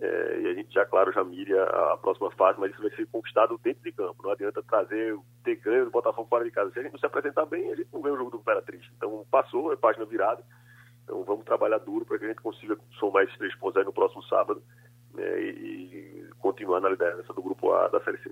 é, 0.00 0.40
e 0.40 0.46
a 0.48 0.54
gente 0.54 0.72
já, 0.72 0.86
claro, 0.86 1.12
já 1.12 1.24
mira 1.24 1.64
a, 1.64 1.96
próxima 1.96 2.30
fase, 2.30 2.58
mas 2.60 2.72
isso 2.72 2.80
vai 2.80 2.90
ser 2.92 3.06
conquistado 3.08 3.58
dentro 3.62 3.82
de 3.82 3.92
campo. 3.92 4.22
Não 4.22 4.30
adianta 4.30 4.62
trazer, 4.62 5.18
ter 5.44 5.56
ganho 5.56 5.86
do 5.86 5.90
Botafogo 5.90 6.28
fora 6.28 6.44
de 6.44 6.50
casa. 6.50 6.70
Se 6.70 6.78
a 6.78 6.82
gente 6.82 6.92
não 6.92 7.00
se 7.00 7.06
apresentar 7.06 7.44
bem, 7.46 7.70
a 7.72 7.76
gente 7.76 7.88
não 7.92 8.00
ganha 8.00 8.14
o 8.14 8.18
jogo 8.18 8.30
do 8.30 8.38
Imperatriz. 8.38 8.82
Então, 8.96 9.26
passou, 9.30 9.72
é 9.72 9.76
página 9.76 10.06
virada. 10.06 10.42
Então 11.04 11.24
vamos 11.24 11.44
trabalhar 11.44 11.78
duro 11.78 12.04
para 12.04 12.18
que 12.18 12.24
a 12.24 12.28
gente 12.28 12.40
consiga 12.40 12.78
somar 12.98 13.24
esses 13.24 13.36
três 13.36 13.54
pontos 13.56 13.76
aí 13.76 13.84
no 13.84 13.92
próximo 13.92 14.22
sábado 14.24 14.62
né, 15.12 15.42
e, 15.42 16.19
continuar 16.40 16.80
na 16.80 16.88
liderança 16.88 17.32
do 17.32 17.42
Grupo 17.42 17.72
A 17.72 17.88
da 17.88 18.02
Série 18.02 18.18
C. 18.22 18.30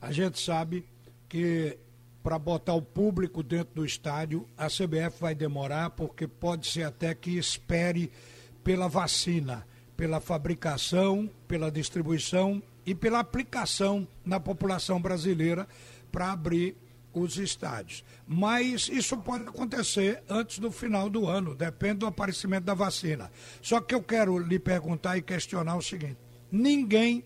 A 0.00 0.10
gente 0.12 0.40
sabe 0.40 0.84
que 1.28 1.78
para 2.22 2.38
botar 2.40 2.74
o 2.74 2.82
público 2.82 3.42
dentro 3.42 3.76
do 3.76 3.84
estádio, 3.84 4.48
a 4.58 4.66
CBF 4.66 5.20
vai 5.20 5.34
demorar, 5.34 5.90
porque 5.90 6.26
pode 6.26 6.66
ser 6.66 6.82
até 6.82 7.14
que 7.14 7.38
espere 7.38 8.10
pela 8.64 8.88
vacina, 8.88 9.64
pela 9.96 10.18
fabricação, 10.18 11.30
pela 11.46 11.70
distribuição 11.70 12.60
e 12.84 12.96
pela 12.96 13.20
aplicação 13.20 14.08
na 14.24 14.40
população 14.40 15.00
brasileira 15.00 15.68
para 16.10 16.32
abrir 16.32 16.76
os 17.14 17.38
estádios. 17.38 18.04
Mas 18.26 18.88
isso 18.88 19.16
pode 19.18 19.44
acontecer 19.48 20.22
antes 20.28 20.58
do 20.58 20.70
final 20.70 21.08
do 21.08 21.26
ano, 21.28 21.54
depende 21.54 22.00
do 22.00 22.06
aparecimento 22.06 22.64
da 22.64 22.74
vacina. 22.74 23.30
Só 23.62 23.80
que 23.80 23.94
eu 23.94 24.02
quero 24.02 24.36
lhe 24.36 24.58
perguntar 24.58 25.16
e 25.16 25.22
questionar 25.22 25.76
o 25.76 25.82
seguinte: 25.82 26.18
ninguém 26.50 27.24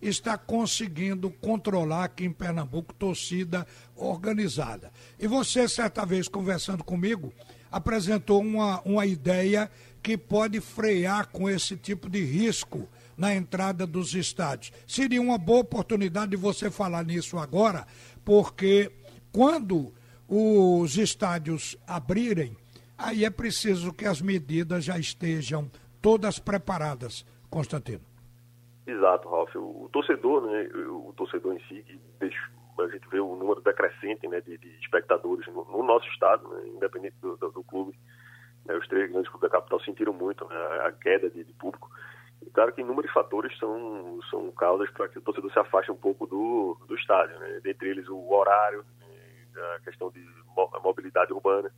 está 0.00 0.36
conseguindo 0.36 1.30
controlar 1.30 2.04
aqui 2.04 2.24
em 2.24 2.32
Pernambuco 2.32 2.92
torcida 2.94 3.66
organizada. 3.96 4.92
E 5.18 5.26
você, 5.26 5.66
certa 5.66 6.04
vez, 6.04 6.28
conversando 6.28 6.84
comigo, 6.84 7.32
apresentou 7.70 8.40
uma, 8.40 8.80
uma 8.82 9.06
ideia 9.06 9.70
que 10.02 10.18
pode 10.18 10.60
frear 10.60 11.28
com 11.28 11.48
esse 11.48 11.76
tipo 11.76 12.10
de 12.10 12.22
risco 12.22 12.86
na 13.16 13.34
entrada 13.34 13.86
dos 13.86 14.14
estádios. 14.14 14.72
Seria 14.86 15.22
uma 15.22 15.38
boa 15.38 15.60
oportunidade 15.60 16.32
de 16.32 16.36
você 16.36 16.70
falar 16.70 17.04
nisso 17.04 17.38
agora, 17.38 17.86
porque 18.24 18.92
quando 19.32 19.92
os 20.28 20.98
estádios 20.98 21.76
abrirem, 21.86 22.56
aí 22.98 23.24
é 23.24 23.30
preciso 23.30 23.92
que 23.92 24.04
as 24.04 24.20
medidas 24.20 24.84
já 24.84 24.98
estejam 24.98 25.70
todas 26.02 26.38
preparadas, 26.38 27.24
Constantino. 27.48 28.13
Exato, 28.86 29.28
Ralf. 29.28 29.54
O, 29.56 29.88
torcedor, 29.92 30.42
né, 30.46 30.68
o 30.88 31.12
torcedor 31.16 31.54
em 31.54 31.60
si, 31.60 31.84
a 32.20 32.88
gente 32.88 33.08
vê 33.08 33.18
o 33.20 33.34
número 33.36 33.60
decrescente 33.62 34.28
né, 34.28 34.40
de, 34.40 34.58
de 34.58 34.68
espectadores 34.80 35.46
no, 35.46 35.64
no, 35.64 35.82
nosso 35.82 36.06
estado, 36.08 36.46
né, 36.48 36.68
independente 36.68 37.16
do, 37.20 37.36
do, 37.36 37.50
do 37.50 37.64
clube. 37.64 37.98
Né, 38.66 38.76
os 38.76 38.86
três 38.88 39.10
grandes 39.10 39.30
clubes 39.30 39.50
da 39.50 39.58
capital 39.58 39.80
sentiram 39.80 40.12
muito 40.12 40.46
né, 40.46 40.56
a 40.84 40.92
queda 40.92 41.30
de, 41.30 41.44
de, 41.44 41.52
público. 41.54 41.88
E 42.42 42.50
claro 42.50 42.72
que 42.72 42.82
inúmeros 42.82 43.10
fatores 43.12 43.56
são, 43.58 44.20
são 44.30 44.50
causas 44.52 44.90
para 44.90 45.08
que 45.08 45.18
o 45.18 45.22
torcedor 45.22 45.50
se 45.50 45.58
afaste 45.58 45.90
um 45.90 45.96
pouco 45.96 46.26
do, 46.26 46.76
do 46.86 46.94
estádio. 46.94 47.38
Né, 47.38 47.60
dentre 47.62 47.88
eles 47.88 48.06
o 48.08 48.32
horário, 48.32 48.84
né, 49.00 49.76
a 49.76 49.80
questão 49.80 50.10
de 50.10 50.22
mobilidade 50.82 51.32
urbana. 51.32 51.70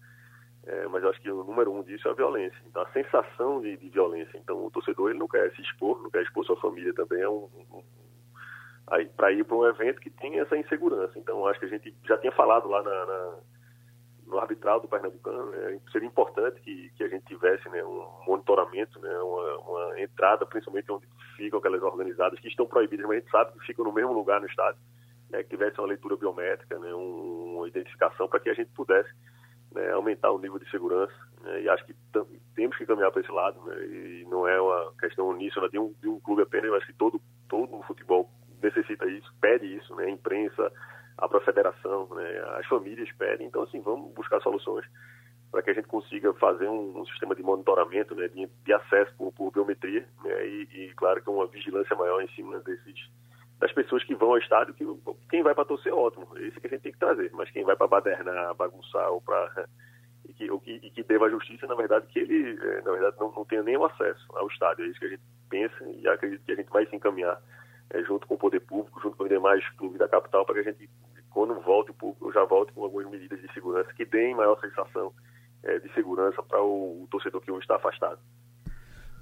É, 0.67 0.89
mas 0.89 1.03
eu 1.03 1.11
acho 1.11 1.21
que 1.21 1.31
o 1.31 1.45
número 1.45 1.73
um 1.73 1.83
disso 1.83 2.09
é 2.09 2.11
a 2.11 2.15
violência. 2.15 2.61
Então, 2.67 2.83
a 2.83 2.91
sensação 2.91 3.61
de, 3.61 3.77
de, 3.77 3.89
violência. 3.89 4.37
Então, 4.37 4.67
o 4.67 4.71
torcedor 4.71 5.11
ele 5.11 5.19
não 5.19 5.29
quer 5.29 5.51
se 5.55 5.63
expor, 5.63 6.03
não 6.03 6.11
quer 6.11 6.23
expor 6.23 6.45
sua 6.45 6.61
família 6.61 6.93
também. 6.93 7.21
É 7.21 7.29
um, 7.29 7.49
um, 7.71 7.83
para 9.17 9.33
ir 9.33 9.45
para 9.45 9.57
um 9.57 9.67
evento 9.67 10.01
que 10.01 10.11
tem 10.11 10.41
essa 10.41 10.57
insegurança. 10.57 11.17
Então, 11.19 11.47
acho 11.47 11.61
que 11.61 11.67
a 11.67 11.69
gente 11.69 11.95
já 12.05 12.19
tinha 12.19 12.33
falado 12.33 12.69
lá 12.69 12.83
na, 12.83 13.07
na, 13.07 13.39
no 14.27 14.39
arbitral 14.39 14.81
do 14.81 14.89
Pernambucano, 14.89 15.51
né, 15.51 15.81
seria 15.93 16.09
importante 16.09 16.61
que, 16.61 16.91
que 16.97 17.05
a 17.05 17.09
gente 17.09 17.25
tivesse 17.27 17.69
né, 17.69 17.85
um 17.85 18.09
monitoramento, 18.27 18.99
né, 19.01 19.19
uma, 19.19 19.59
uma, 19.59 20.01
entrada, 20.01 20.45
principalmente 20.45 20.91
onde 20.91 21.07
ficam 21.37 21.61
aquelas 21.61 21.83
organizadas 21.83 22.39
que 22.41 22.49
estão 22.49 22.67
proibidas, 22.67 23.07
mas 23.07 23.19
a 23.19 23.21
gente 23.21 23.31
sabe 23.31 23.53
que 23.53 23.67
ficam 23.67 23.85
no 23.85 23.93
mesmo 23.93 24.13
lugar 24.13 24.41
no 24.41 24.47
estádio, 24.47 24.81
né, 25.31 25.43
que 25.45 25.51
tivesse 25.51 25.79
uma 25.79 25.89
leitura 25.89 26.17
biométrica, 26.17 26.79
né, 26.79 26.93
um, 26.93 27.57
uma 27.57 27.69
identificação 27.69 28.27
para 28.29 28.41
que 28.41 28.51
a 28.51 28.55
gente 28.55 28.71
pudesse 28.73 29.11
né, 29.77 29.93
aumentar 29.93 30.33
o 30.33 30.39
nível 30.39 30.59
de 30.59 30.69
segurança. 30.71 31.15
Né, 31.43 31.63
e 31.63 31.69
acho 31.69 31.85
que 31.85 31.95
temos 32.55 32.77
que 32.77 32.87
caminhar 32.87 33.13
para 33.13 33.21
esse 33.21 33.31
lado. 33.31 33.61
Né, 33.67 33.87
e 33.87 34.27
não 34.29 34.49
é 34.49 34.61
uma 34.61 34.93
questão 34.99 35.29
uníssona 35.29 35.69
de 35.69 35.79
um, 35.79 35.95
de 36.01 36.09
um 36.09 36.19
clube 36.19 36.43
apenas, 36.43 36.71
mas 36.71 36.85
que 36.85 36.95
todo, 36.95 37.21
todo 37.49 37.77
o 37.77 37.83
futebol 37.83 38.29
necessita 38.63 39.07
isso, 39.07 39.33
pede 39.41 39.67
isso, 39.77 39.95
né, 39.95 40.07
a 40.07 40.11
imprensa, 40.11 40.73
a 41.19 41.29
própria 41.29 41.53
federação, 41.53 42.09
né, 42.15 42.39
as 42.59 42.67
famílias 42.67 43.11
pedem. 43.13 43.47
Então, 43.47 43.63
assim, 43.63 43.81
vamos 43.81 44.13
buscar 44.15 44.41
soluções 44.41 44.87
para 45.51 45.63
que 45.63 45.71
a 45.71 45.75
gente 45.75 45.89
consiga 45.89 46.35
fazer 46.35 46.69
um, 46.69 47.01
um 47.01 47.07
sistema 47.07 47.35
de 47.35 47.43
monitoramento, 47.43 48.15
né, 48.15 48.29
de, 48.29 48.49
de 48.65 48.73
acesso 48.73 49.15
por, 49.17 49.33
por 49.33 49.53
biometria, 49.53 50.07
né, 50.25 50.47
e, 50.47 50.69
e, 50.73 50.95
claro, 50.95 51.23
que 51.23 51.31
uma 51.31 51.47
vigilância 51.47 51.95
maior 51.95 52.21
em 52.23 52.29
cima 52.29 52.59
desses 52.61 53.11
das 53.59 53.73
pessoas 53.73 54.05
que 54.05 54.15
vão 54.15 54.31
ao 54.31 54.39
estádio, 54.39 54.75
que 54.75 54.85
quem 55.31 55.43
vai 55.43 55.55
para 55.55 55.65
torcer 55.65 55.91
é 55.91 55.95
ótimo, 55.95 56.29
esse 56.39 56.61
que 56.61 56.67
a 56.67 56.71
gente 56.71 56.83
tem 56.83 56.93
que 56.93 56.99
trazer, 56.99 57.31
mas 57.33 57.51
quem 57.51 57.65
vai 57.65 57.75
para 57.75 57.87
badernar, 57.87 58.55
bagunçar 58.55 59.11
ou 59.11 59.21
para 59.21 59.67
e 60.29 60.33
que, 60.35 60.59
que, 60.59 60.73
e 60.83 60.91
que 60.91 61.03
deva 61.05 61.27
a 61.27 61.31
justiça, 61.31 61.67
na 61.67 61.75
verdade, 61.75 62.07
que 62.09 62.19
ele, 62.19 62.59
é, 62.61 62.83
na 62.83 62.91
verdade, 62.93 63.17
não, 63.19 63.33
não 63.33 63.45
tenha 63.45 63.63
nenhum 63.63 63.85
acesso 63.85 64.27
ao 64.35 64.49
estádio. 64.49 64.85
É 64.85 64.89
isso 64.89 64.99
que 64.99 65.07
a 65.07 65.11
gente 65.11 65.23
pensa 65.49 65.85
e 65.85 66.07
acredito 66.09 66.45
que 66.45 66.53
a 66.53 66.57
gente 66.57 66.71
vai 66.71 66.87
se 66.87 66.97
encaminhar 66.97 67.41
é, 67.91 68.03
junto 68.03 68.27
com 68.27 68.35
o 68.35 68.39
poder 68.39 68.61
público, 68.61 69.01
junto 69.01 69.17
com 69.17 69.23
os 69.23 69.29
demais 69.29 69.67
clubes 69.77 69.99
da 69.99 70.09
capital, 70.09 70.45
para 70.45 70.55
que 70.57 70.69
a 70.69 70.73
gente, 70.73 70.91
quando 71.31 71.59
volte 71.61 71.93
o 71.93 71.95
público, 71.95 72.33
já 72.33 72.45
volte 72.45 72.73
com 72.73 72.83
algumas 72.83 73.09
medidas 73.09 73.41
de 73.41 73.53
segurança 73.55 73.93
que 73.95 74.05
deem 74.05 74.35
maior 74.35 74.61
sensação 74.61 75.13
é, 75.63 75.79
de 75.79 75.93
segurança 75.95 76.43
para 76.43 76.61
o, 76.61 77.05
o 77.05 77.09
torcedor 77.11 77.41
que 77.41 77.51
hoje 77.51 77.63
está 77.63 77.77
afastado. 77.77 78.19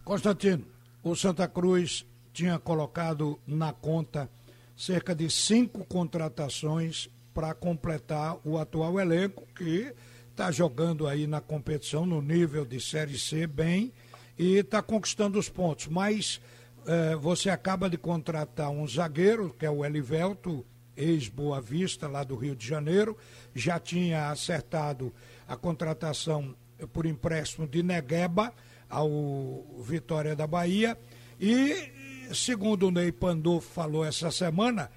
Constantino, 0.05 0.65
o 1.03 1.15
Santa 1.15 1.47
Cruz 1.49 2.07
tinha 2.35 2.59
colocado 2.59 3.39
na 3.47 3.73
conta 3.73 4.29
cerca 4.77 5.15
de 5.15 5.31
cinco 5.31 5.85
contratações 5.85 7.09
para 7.33 7.55
completar 7.55 8.37
o 8.45 8.59
atual 8.59 8.99
elenco, 8.99 9.47
que 9.55 9.95
está 10.31 10.51
jogando 10.51 11.07
aí 11.07 11.29
na 11.29 11.41
competição 11.41 12.05
no 12.05 12.21
nível 12.21 12.65
de 12.65 12.81
Série 12.81 13.17
C 13.17 13.47
bem 13.47 13.93
e 14.37 14.57
está 14.57 14.83
conquistando 14.83 15.39
os 15.39 15.49
pontos. 15.49 15.87
Mas 15.87 16.41
eh, 16.87 17.15
você 17.15 17.51
acaba 17.51 17.89
de 17.89 17.97
contratar 17.97 18.69
um 18.69 18.87
zagueiro, 18.87 19.55
que 19.57 19.65
é 19.65 19.71
o 19.71 19.85
Elivelto, 19.85 20.67
ex-Boa 20.97 21.61
Vista, 21.61 22.09
lá 22.09 22.25
do 22.25 22.35
Rio 22.35 22.57
de 22.57 22.67
Janeiro, 22.67 23.17
já 23.55 23.79
tinha 23.79 24.31
acertado 24.31 25.13
a 25.47 25.57
contratação 25.57 26.55
por 26.93 27.07
empréstimo 27.07 27.67
de 27.67 27.81
Negueba 27.81 28.53
ao 28.91 29.65
Vitória 29.81 30.35
da 30.35 30.49
Bahia 30.49 30.99
e 31.41 32.04
segundo 32.33 32.89
o 32.89 32.91
Ney 32.91 33.11
Pandolfo 33.11 33.73
falou 33.73 34.05
essa 34.05 34.31
semana, 34.31 34.91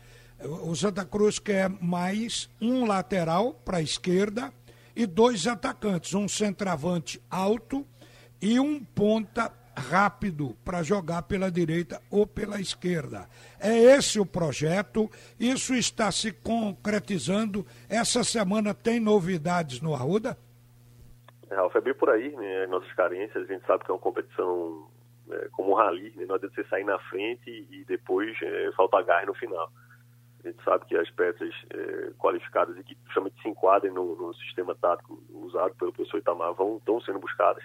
o 0.43 0.75
Santa 0.75 1.03
Cruz 1.03 1.39
quer 1.39 1.69
mais 1.81 2.49
um 2.61 2.85
lateral 2.85 3.53
para 3.53 3.77
a 3.77 3.81
esquerda 3.81 4.53
e 4.95 5.05
dois 5.05 5.47
atacantes, 5.47 6.13
um 6.13 6.27
centroavante 6.27 7.21
alto 7.29 7.85
e 8.41 8.59
um 8.59 8.83
ponta 8.83 9.51
rápido 9.75 10.57
para 10.65 10.81
jogar 10.81 11.23
pela 11.23 11.51
direita 11.51 12.01
ou 12.09 12.25
pela 12.25 12.59
esquerda. 12.59 13.27
É 13.59 13.75
esse 13.77 14.19
o 14.19 14.25
projeto, 14.25 15.09
isso 15.39 15.75
está 15.75 16.11
se 16.11 16.31
concretizando. 16.31 17.65
Essa 17.87 18.23
semana 18.23 18.73
tem 18.73 18.99
novidades 18.99 19.81
no 19.81 19.93
Arruda? 19.93 20.37
Ralf, 21.49 21.75
é 21.75 21.81
bem 21.81 21.93
por 21.93 22.09
aí, 22.09 22.35
né? 22.35 22.67
Nossas 22.67 22.91
carências, 22.93 23.43
a 23.43 23.53
gente 23.53 23.65
sabe 23.65 23.85
que 23.85 23.91
é 23.91 23.93
uma 23.93 23.99
competição 23.99 24.87
é, 25.31 25.49
como 25.51 25.71
um 25.71 25.75
rally, 25.75 26.13
né? 26.15 26.25
não 26.25 26.35
adianta 26.35 26.55
você 26.55 26.63
sair 26.69 26.83
na 26.83 26.99
frente 26.99 27.49
e, 27.49 27.83
depois 27.85 28.35
é, 28.41 28.71
faltar 28.73 29.03
gás 29.03 29.25
no 29.27 29.33
final. 29.33 29.71
A 30.43 30.47
gente 30.47 30.63
sabe 30.63 30.85
que 30.85 30.95
as 30.95 31.09
peças 31.11 31.53
é, 31.73 32.11
qualificadas 32.17 32.77
e 32.77 32.83
que 32.83 32.97
justamente 33.05 33.41
se 33.41 33.49
enquadrem 33.49 33.91
no, 33.91 34.15
no, 34.15 34.33
sistema 34.35 34.75
tático 34.75 35.21
usado 35.29 35.75
pelo 35.75 35.91
professor 35.91 36.17
Itamar 36.17 36.53
vão, 36.53 36.77
estão 36.77 37.01
sendo 37.01 37.19
buscadas. 37.19 37.63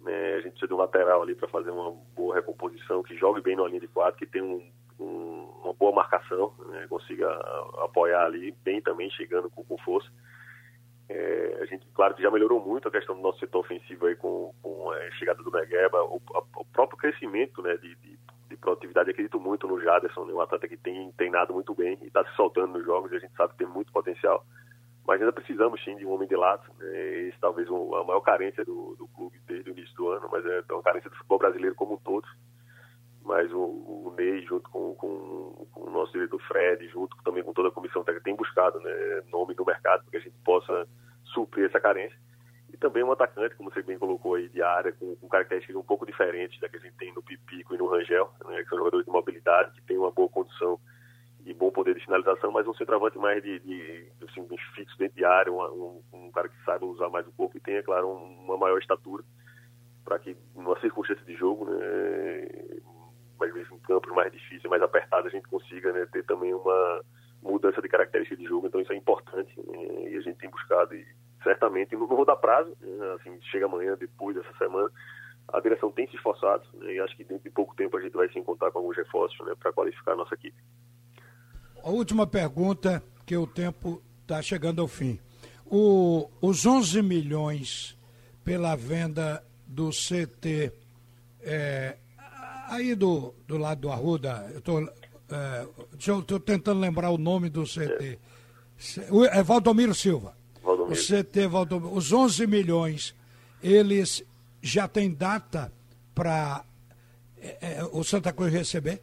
Né? 0.00 0.34
A 0.34 0.40
gente 0.40 0.52
precisa 0.52 0.68
de 0.68 0.74
um 0.74 0.78
lateral 0.78 1.22
ali 1.22 1.34
para 1.34 1.48
fazer 1.48 1.70
uma 1.70 1.92
boa 2.14 2.34
recomposição, 2.34 3.02
que 3.02 3.16
jogue 3.16 3.40
bem 3.40 3.56
na 3.56 3.64
linha 3.64 3.80
de 3.80 3.88
quadro, 3.88 4.18
que 4.18 4.26
tenha 4.26 4.44
um, 4.44 4.72
um, 4.98 5.60
uma 5.62 5.74
boa 5.74 5.92
marcação, 5.92 6.52
né? 6.70 6.86
consiga 6.88 7.30
apoiar 7.84 8.24
ali 8.24 8.52
bem 8.64 8.80
também, 8.80 9.10
chegando 9.10 9.50
com, 9.50 9.62
com 9.62 9.78
força. 9.78 10.10
É, 11.12 11.58
a 11.60 11.64
gente, 11.64 11.84
claro, 11.92 12.14
que 12.14 12.22
já 12.22 12.30
melhorou 12.30 12.60
muito 12.64 12.86
a 12.86 12.90
questão 12.90 13.16
do 13.16 13.20
nosso 13.20 13.40
setor 13.40 13.58
ofensivo 13.58 14.06
aí 14.06 14.14
com, 14.14 14.54
com 14.62 14.92
a 14.92 15.10
chegada 15.12 15.42
do 15.42 15.50
Negueba, 15.50 16.04
o, 16.04 16.22
o 16.56 16.64
próprio 16.66 16.96
crescimento 16.96 17.60
né, 17.62 17.76
de, 17.78 17.96
de, 17.96 18.16
de, 18.48 18.56
produtividade. 18.56 19.10
Acredito 19.10 19.40
muito 19.40 19.66
no 19.66 19.80
Jaderson, 19.80 20.24
né, 20.24 20.32
um 20.32 20.40
atleta 20.40 20.68
que 20.68 20.76
tem 20.76 21.10
treinado 21.16 21.52
muito 21.52 21.74
bem 21.74 21.98
e 22.00 22.06
está 22.06 22.24
se 22.24 22.36
soltando 22.36 22.74
nos 22.74 22.86
jogos 22.86 23.10
e 23.10 23.16
a 23.16 23.18
gente 23.18 23.34
sabe 23.34 23.54
que 23.54 23.58
tem 23.58 23.66
muito 23.66 23.90
potencial. 23.90 24.46
Mas 25.04 25.20
ainda 25.20 25.32
precisamos 25.32 25.82
sim 25.82 25.96
de 25.96 26.06
um 26.06 26.12
homem 26.12 26.28
de 26.28 26.36
lado. 26.36 26.62
Né, 26.78 27.22
esse 27.22 27.40
talvez 27.40 27.68
um, 27.68 27.92
a 27.96 28.04
maior 28.04 28.20
carência 28.20 28.64
do, 28.64 28.94
do, 28.94 29.08
clube 29.08 29.36
desde 29.48 29.68
o 29.68 29.72
início 29.72 29.96
do 29.96 30.10
ano, 30.10 30.28
mas 30.30 30.46
é 30.46 30.62
uma 30.70 30.82
carência 30.82 31.10
do 31.10 31.16
futebol 31.16 31.40
brasileiro 31.40 31.74
como 31.74 31.94
um 31.94 31.98
todo. 31.98 32.28
Mas 33.24 33.52
o, 33.52 33.58
o 33.58 34.14
Ney, 34.16 34.42
junto 34.42 34.70
com, 34.70 34.94
com, 34.94 35.66
com, 35.72 35.88
o 35.88 35.90
nosso 35.90 36.12
diretor 36.12 36.40
Fred, 36.42 36.86
junto 36.88 37.16
também 37.24 37.42
com 37.42 37.52
toda 37.52 37.68
a 37.68 37.72
comissão 37.72 38.04
técnica, 38.04 38.24
tem 38.24 38.36
buscado 38.36 38.78
né, 38.78 39.22
nome 39.32 39.56
no 39.58 39.64
mercado 39.64 40.02
para 40.02 40.10
que 40.12 40.16
a 40.18 40.20
gente 40.20 40.36
possa 40.44 40.86
suprir 41.40 41.66
essa 41.66 41.80
carência. 41.80 42.16
E 42.72 42.76
também 42.76 43.02
um 43.02 43.12
atacante, 43.12 43.56
como 43.56 43.70
você 43.70 43.82
bem 43.82 43.98
colocou 43.98 44.34
aí, 44.34 44.48
de 44.48 44.62
área, 44.62 44.92
com, 44.92 45.16
com 45.16 45.28
características 45.28 45.76
um 45.76 45.82
pouco 45.82 46.06
diferentes 46.06 46.60
da 46.60 46.68
que 46.68 46.76
a 46.76 46.80
gente 46.80 46.96
tem 46.96 47.12
no 47.14 47.22
Pipico 47.22 47.74
e 47.74 47.78
no 47.78 47.88
Rangel, 47.88 48.30
né, 48.46 48.62
que 48.62 48.68
são 48.68 48.78
jogadores 48.78 49.06
de 49.06 49.12
mobilidade, 49.12 49.72
que 49.72 49.82
têm 49.82 49.98
uma 49.98 50.10
boa 50.10 50.28
condição 50.28 50.78
e 51.44 51.54
bom 51.54 51.70
poder 51.70 51.94
de 51.94 52.04
finalização, 52.04 52.52
mas 52.52 52.66
um 52.66 52.74
centroavante 52.74 53.18
mais 53.18 53.42
de, 53.42 53.58
de 53.60 54.12
assim, 54.28 54.46
fixo 54.74 54.96
dentro 54.98 55.16
de 55.16 55.24
área, 55.24 55.52
um, 55.52 55.60
um, 55.60 56.02
um, 56.12 56.30
cara 56.30 56.48
que 56.48 56.64
saiba 56.64 56.84
usar 56.84 57.08
mais 57.08 57.26
o 57.26 57.32
corpo 57.32 57.56
e 57.56 57.60
tenha, 57.60 57.82
claro, 57.82 58.08
uma 58.12 58.58
maior 58.58 58.78
estatura. 58.78 59.24
para 60.04 60.18
que, 60.18 60.36
numa 60.54 60.78
circunstância 60.80 61.24
de 61.24 61.34
jogo, 61.34 61.64
né, 61.64 61.78
às 63.40 63.54
vezes 63.54 63.72
em 63.72 63.78
campos 63.78 64.12
mais 64.12 64.30
difíceis, 64.30 64.70
mais 64.70 64.82
apertados, 64.82 65.26
a 65.26 65.30
gente 65.30 65.48
consiga 65.48 65.92
né, 65.92 66.06
ter 66.12 66.24
também 66.24 66.52
uma 66.52 67.02
mudança 67.42 67.80
de 67.80 67.88
característica 67.88 68.36
de 68.36 68.44
jogo. 68.44 68.66
Então 68.66 68.80
isso 68.80 68.92
é 68.92 68.96
importante 68.96 69.52
né, 69.58 70.10
e 70.10 70.16
a 70.16 70.20
gente 70.20 70.36
tem 70.36 70.50
buscado 70.50 70.94
e 70.94 71.06
certamente, 71.42 71.96
não 71.96 72.06
vou 72.06 72.24
dar 72.24 72.36
prazo, 72.36 72.76
né, 72.80 73.16
assim, 73.20 73.38
chega 73.50 73.66
amanhã, 73.66 73.96
depois 73.98 74.36
dessa 74.36 74.52
semana, 74.58 74.90
a 75.48 75.60
direção 75.60 75.90
tem 75.90 76.08
se 76.08 76.16
esforçado 76.16 76.64
né, 76.74 76.94
e 76.94 77.00
acho 77.00 77.16
que 77.16 77.24
dentro 77.24 77.44
de 77.44 77.50
pouco 77.50 77.74
tempo 77.74 77.96
a 77.96 78.00
gente 78.00 78.12
vai 78.12 78.28
se 78.30 78.38
encontrar 78.38 78.70
com 78.70 78.78
alguns 78.78 78.96
reforços 78.96 79.44
né, 79.46 79.54
para 79.58 79.72
qualificar 79.72 80.12
a 80.12 80.16
nossa 80.16 80.34
equipe. 80.34 80.56
A 81.82 81.90
última 81.90 82.26
pergunta, 82.26 83.02
que 83.24 83.36
o 83.36 83.46
tempo 83.46 84.02
está 84.22 84.42
chegando 84.42 84.82
ao 84.82 84.88
fim. 84.88 85.18
O, 85.66 86.28
os 86.40 86.66
11 86.66 87.00
milhões 87.00 87.98
pela 88.44 88.76
venda 88.76 89.42
do 89.66 89.90
CT 89.90 90.72
é, 91.42 91.96
aí 92.68 92.94
do, 92.94 93.34
do 93.46 93.56
lado 93.56 93.80
do 93.80 93.90
Arruda, 93.90 94.50
eu 94.54 94.60
tô, 94.60 94.80
é, 94.80 95.66
estou 95.98 96.40
tentando 96.40 96.80
lembrar 96.80 97.10
o 97.10 97.18
nome 97.18 97.48
do 97.48 97.64
CT. 97.64 98.18
É, 99.32 99.38
é 99.38 99.42
Valdomiro 99.42 99.94
Silva. 99.94 100.36
Valdomiro. 100.62 100.92
O 100.92 101.24
CT 101.24 101.46
Valdomiro. 101.46 101.94
Os 101.94 102.12
11 102.12 102.46
milhões, 102.46 103.14
eles 103.62 104.24
já 104.62 104.86
têm 104.86 105.12
data 105.12 105.72
para 106.14 106.64
é, 107.40 107.78
é, 107.78 107.84
o 107.92 108.04
Santa 108.04 108.32
Cruz 108.32 108.52
receber? 108.52 109.02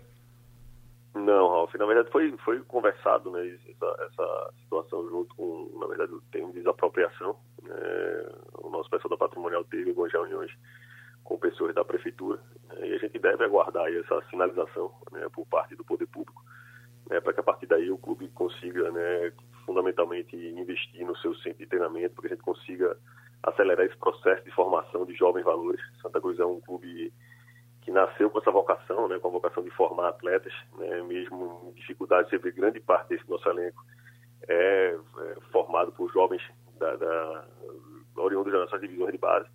Não, 1.15 1.49
Ralf, 1.49 1.73
na 1.75 1.85
verdade 1.85 2.11
foi, 2.11 2.31
foi 2.45 2.59
conversado 2.61 3.31
né, 3.31 3.47
essa, 3.47 4.03
essa 4.03 4.53
situação 4.61 5.09
junto 5.09 5.33
com, 5.35 5.77
na 5.79 5.87
verdade, 5.87 6.13
tem 6.31 6.49
desapropriação. 6.51 7.35
Né, 7.63 8.29
o 8.59 8.69
nosso 8.69 8.89
pessoal 8.89 9.09
da 9.09 9.17
patrimonial 9.17 9.63
teve 9.63 9.89
algumas 9.89 10.11
reuniões 10.11 10.51
com 11.23 11.37
pessoas 11.37 11.73
da 11.73 11.83
prefeitura 11.83 12.39
né, 12.69 12.87
e 12.87 12.93
a 12.93 12.97
gente 12.99 13.17
deve 13.17 13.43
aguardar 13.43 13.91
essa 13.91 14.21
sinalização 14.29 14.93
né, 15.11 15.27
por 15.33 15.45
parte 15.47 15.75
do 15.75 15.83
poder 15.83 16.05
público 16.07 16.43
né, 17.09 17.19
para 17.19 17.33
que 17.33 17.39
a 17.39 17.43
partir 17.43 17.65
daí 17.65 17.89
o 17.89 17.97
clube 17.97 18.27
consiga 18.29 18.91
né, 18.91 19.31
fundamentalmente 19.67 20.35
investir 20.35 21.05
no 21.05 21.15
seu 21.17 21.35
centro 21.35 21.59
de 21.59 21.67
treinamento, 21.67 22.15
para 22.15 22.21
que 22.21 22.27
a 22.27 22.35
gente 22.35 22.43
consiga 22.43 22.97
acelerar 23.43 23.85
esse 23.85 23.97
processo 23.97 24.43
de 24.43 24.51
formação 24.51 25.05
de 25.05 25.13
jovens 25.13 25.43
valores. 25.43 25.81
Santa 26.01 26.19
Cruz 26.19 26.39
é 26.39 26.45
um 26.45 26.59
clube 26.61 27.13
que 27.81 27.91
nasceu 27.91 28.29
com 28.29 28.39
essa 28.39 28.49
vocação, 28.51 29.07
né, 29.07 29.19
com 29.19 29.27
a 29.27 29.31
vocação 29.31 29.61
de 29.63 29.69
formar 29.71 30.09
atletas, 30.09 30.53
né, 30.77 31.03
mesmo 31.03 31.69
em 31.69 31.73
dificuldade, 31.73 32.29
você 32.29 32.37
vê 32.37 32.51
grande 32.51 32.79
parte 32.79 33.09
desse 33.09 33.29
nosso 33.29 33.47
elenco 33.47 33.85
é, 34.47 34.95
é 34.95 35.35
formado 35.51 35.91
por 35.91 36.11
jovens 36.11 36.41
da, 36.77 36.95
da, 36.95 37.45
oriundos 38.15 38.51
das 38.51 38.61
nossas 38.63 38.81
divisões 38.81 39.11
de 39.11 39.17
base. 39.17 39.47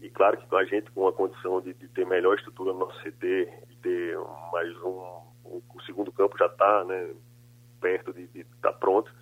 E 0.00 0.10
claro 0.10 0.36
que 0.36 0.56
a 0.56 0.64
gente 0.64 0.90
com 0.90 1.06
a 1.06 1.12
condição 1.12 1.60
de, 1.60 1.74
de, 1.74 1.88
ter 1.88 2.04
melhor 2.04 2.36
estrutura 2.36 2.72
no 2.72 2.80
nosso 2.80 2.98
CT, 3.02 3.50
de 3.68 3.76
ter 3.76 4.18
mais 4.52 4.76
um, 4.82 5.22
um 5.44 5.62
o 5.74 5.82
segundo 5.86 6.10
campo 6.12 6.36
já 6.38 6.46
está 6.46 6.84
né, 6.84 7.14
perto 7.80 8.12
de 8.12 8.22
estar 8.34 8.46
tá 8.60 8.72
pronto, 8.72 9.12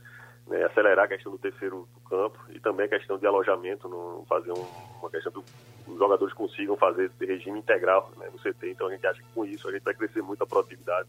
né, 0.51 0.65
acelerar 0.65 1.05
a 1.05 1.09
questão 1.09 1.31
do 1.31 1.39
terceiro 1.39 1.89
campo 2.09 2.39
e 2.51 2.59
também 2.59 2.87
a 2.87 2.89
questão 2.89 3.17
de 3.17 3.25
alojamento, 3.25 3.89
no, 3.89 4.25
fazer 4.29 4.51
um, 4.51 4.67
uma 5.01 5.09
questão 5.09 5.31
do 5.31 5.45
os 5.87 5.99
jogadores 5.99 6.35
consigam 6.35 6.77
fazer 6.77 7.11
regime 7.21 7.61
integral 7.61 8.11
né, 8.17 8.29
no 8.33 8.39
CT. 8.39 8.71
Então 8.71 8.89
a 8.89 8.91
gente 8.91 9.07
acha 9.07 9.21
que 9.21 9.29
com 9.33 9.45
isso 9.45 9.69
a 9.69 9.73
gente 9.73 9.83
vai 9.83 9.95
crescer 9.95 10.23
muito 10.23 10.43
a 10.43 10.47
produtividade 10.47 11.09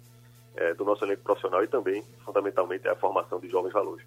é, 0.55 0.73
do 0.75 0.85
nosso 0.85 1.03
elenco 1.03 1.23
profissional 1.23 1.63
e 1.63 1.67
também, 1.67 2.03
fundamentalmente, 2.23 2.87
a 2.87 2.95
formação 2.95 3.39
de 3.39 3.49
jovens 3.49 3.73
valores. 3.73 4.05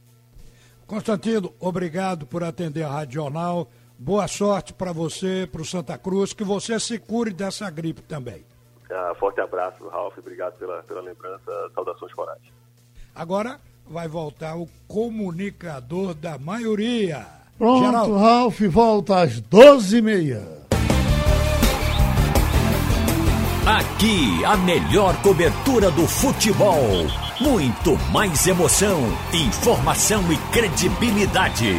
Constantino, 0.86 1.52
obrigado 1.58 2.26
por 2.26 2.44
atender 2.44 2.84
a 2.84 2.88
Rádio 2.88 3.14
Jornal. 3.14 3.68
Boa 3.98 4.28
sorte 4.28 4.72
para 4.72 4.92
você, 4.92 5.48
para 5.50 5.62
o 5.62 5.64
Santa 5.64 5.96
Cruz, 5.98 6.32
que 6.32 6.44
você 6.44 6.78
se 6.78 6.98
cure 6.98 7.32
dessa 7.32 7.68
gripe 7.70 8.02
também. 8.02 8.44
Ah, 8.90 9.14
forte 9.18 9.40
abraço, 9.40 9.86
Ralf. 9.88 10.16
Obrigado 10.18 10.58
pela, 10.58 10.82
pela 10.82 11.00
lembrança. 11.00 11.70
Saudações 11.74 12.12
corais. 12.12 12.42
Agora 13.14 13.60
vai 13.88 14.08
voltar 14.08 14.56
o 14.56 14.68
comunicador 14.88 16.14
da 16.14 16.38
maioria. 16.38 17.26
Pronto, 17.58 17.84
Geraldo. 17.84 18.16
Ralf 18.16 18.60
volta 18.62 19.22
às 19.22 19.40
12h30. 19.40 20.54
Aqui, 23.66 24.44
a 24.44 24.56
melhor 24.58 25.16
cobertura 25.22 25.90
do 25.90 26.06
futebol. 26.06 26.82
Muito 27.40 27.96
mais 28.12 28.46
emoção, 28.46 29.00
informação 29.32 30.22
e 30.30 30.36
credibilidade. 30.52 31.78